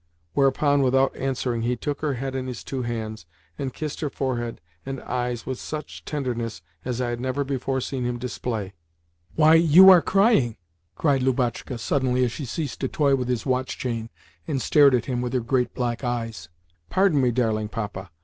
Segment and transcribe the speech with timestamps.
[0.33, 3.27] whereupon, without answering, he took her head in his two hands,
[3.59, 8.03] and kissed her forehead and eyes with such tenderness as I had never before seen
[8.03, 8.73] him display.
[9.35, 10.57] "Why, you are crying!"
[10.95, 14.09] cried Lubotshka suddenly as she ceased to toy with his watch chain
[14.47, 16.49] and stared at him with her great black eyes.
[16.89, 18.09] "Pardon me, darling Papa!